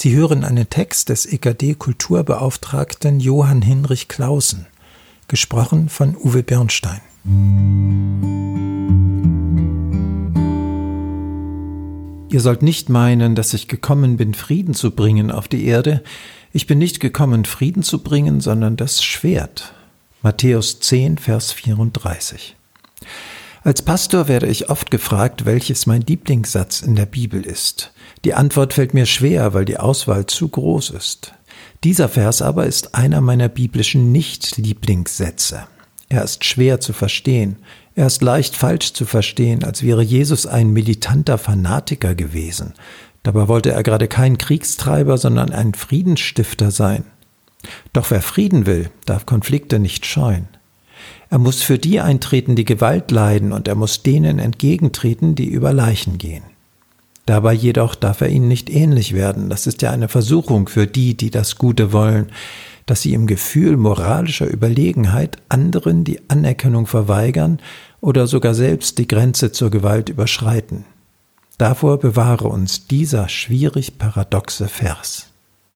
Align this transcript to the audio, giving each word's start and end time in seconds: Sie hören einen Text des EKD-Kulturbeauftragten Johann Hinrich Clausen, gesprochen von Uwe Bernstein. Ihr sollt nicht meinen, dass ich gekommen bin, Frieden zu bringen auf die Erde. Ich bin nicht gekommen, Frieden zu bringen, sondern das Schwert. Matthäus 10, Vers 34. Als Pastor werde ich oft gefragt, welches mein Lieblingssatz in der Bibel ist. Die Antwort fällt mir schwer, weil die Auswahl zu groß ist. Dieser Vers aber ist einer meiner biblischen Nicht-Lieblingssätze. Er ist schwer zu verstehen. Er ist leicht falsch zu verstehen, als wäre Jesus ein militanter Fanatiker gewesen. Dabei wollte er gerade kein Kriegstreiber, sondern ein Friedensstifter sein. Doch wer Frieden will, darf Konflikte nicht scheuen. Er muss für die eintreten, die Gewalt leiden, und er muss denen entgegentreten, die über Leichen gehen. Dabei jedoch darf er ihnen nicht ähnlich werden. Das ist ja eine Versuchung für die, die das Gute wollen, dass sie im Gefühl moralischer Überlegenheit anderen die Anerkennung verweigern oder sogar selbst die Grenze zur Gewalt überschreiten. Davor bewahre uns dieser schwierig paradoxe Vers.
Sie 0.00 0.14
hören 0.14 0.44
einen 0.44 0.70
Text 0.70 1.08
des 1.08 1.26
EKD-Kulturbeauftragten 1.26 3.18
Johann 3.18 3.62
Hinrich 3.62 4.06
Clausen, 4.06 4.68
gesprochen 5.26 5.88
von 5.88 6.14
Uwe 6.14 6.44
Bernstein. 6.44 7.00
Ihr 12.30 12.40
sollt 12.40 12.62
nicht 12.62 12.88
meinen, 12.88 13.34
dass 13.34 13.52
ich 13.54 13.66
gekommen 13.66 14.16
bin, 14.16 14.34
Frieden 14.34 14.74
zu 14.74 14.92
bringen 14.92 15.32
auf 15.32 15.48
die 15.48 15.64
Erde. 15.66 16.04
Ich 16.52 16.68
bin 16.68 16.78
nicht 16.78 17.00
gekommen, 17.00 17.44
Frieden 17.44 17.82
zu 17.82 18.00
bringen, 18.00 18.40
sondern 18.40 18.76
das 18.76 19.02
Schwert. 19.02 19.72
Matthäus 20.22 20.78
10, 20.78 21.18
Vers 21.18 21.50
34. 21.50 22.54
Als 23.64 23.82
Pastor 23.82 24.28
werde 24.28 24.46
ich 24.46 24.70
oft 24.70 24.90
gefragt, 24.90 25.44
welches 25.44 25.86
mein 25.86 26.02
Lieblingssatz 26.02 26.80
in 26.80 26.94
der 26.94 27.06
Bibel 27.06 27.44
ist. 27.44 27.92
Die 28.24 28.34
Antwort 28.34 28.72
fällt 28.72 28.94
mir 28.94 29.06
schwer, 29.06 29.52
weil 29.54 29.64
die 29.64 29.78
Auswahl 29.78 30.26
zu 30.26 30.48
groß 30.48 30.90
ist. 30.90 31.34
Dieser 31.84 32.08
Vers 32.08 32.42
aber 32.42 32.66
ist 32.66 32.94
einer 32.94 33.20
meiner 33.20 33.48
biblischen 33.48 34.12
Nicht-Lieblingssätze. 34.12 35.66
Er 36.08 36.24
ist 36.24 36.44
schwer 36.44 36.80
zu 36.80 36.92
verstehen. 36.92 37.56
Er 37.94 38.06
ist 38.06 38.22
leicht 38.22 38.56
falsch 38.56 38.92
zu 38.92 39.04
verstehen, 39.04 39.64
als 39.64 39.82
wäre 39.82 40.02
Jesus 40.02 40.46
ein 40.46 40.70
militanter 40.70 41.36
Fanatiker 41.36 42.14
gewesen. 42.14 42.74
Dabei 43.24 43.48
wollte 43.48 43.72
er 43.72 43.82
gerade 43.82 44.08
kein 44.08 44.38
Kriegstreiber, 44.38 45.18
sondern 45.18 45.52
ein 45.52 45.74
Friedensstifter 45.74 46.70
sein. 46.70 47.04
Doch 47.92 48.10
wer 48.10 48.22
Frieden 48.22 48.66
will, 48.66 48.90
darf 49.04 49.26
Konflikte 49.26 49.80
nicht 49.80 50.06
scheuen. 50.06 50.48
Er 51.30 51.38
muss 51.38 51.62
für 51.62 51.78
die 51.78 52.00
eintreten, 52.00 52.56
die 52.56 52.64
Gewalt 52.64 53.10
leiden, 53.10 53.52
und 53.52 53.68
er 53.68 53.74
muss 53.74 54.02
denen 54.02 54.38
entgegentreten, 54.38 55.34
die 55.34 55.46
über 55.46 55.72
Leichen 55.72 56.18
gehen. 56.18 56.42
Dabei 57.26 57.52
jedoch 57.52 57.94
darf 57.94 58.22
er 58.22 58.30
ihnen 58.30 58.48
nicht 58.48 58.70
ähnlich 58.70 59.12
werden. 59.12 59.50
Das 59.50 59.66
ist 59.66 59.82
ja 59.82 59.90
eine 59.90 60.08
Versuchung 60.08 60.66
für 60.68 60.86
die, 60.86 61.14
die 61.14 61.30
das 61.30 61.56
Gute 61.56 61.92
wollen, 61.92 62.28
dass 62.86 63.02
sie 63.02 63.12
im 63.12 63.26
Gefühl 63.26 63.76
moralischer 63.76 64.50
Überlegenheit 64.50 65.36
anderen 65.50 66.04
die 66.04 66.22
Anerkennung 66.30 66.86
verweigern 66.86 67.60
oder 68.00 68.26
sogar 68.26 68.54
selbst 68.54 68.96
die 68.96 69.06
Grenze 69.06 69.52
zur 69.52 69.70
Gewalt 69.70 70.08
überschreiten. 70.08 70.86
Davor 71.58 71.98
bewahre 71.98 72.48
uns 72.48 72.86
dieser 72.86 73.28
schwierig 73.28 73.98
paradoxe 73.98 74.68
Vers. 74.68 75.26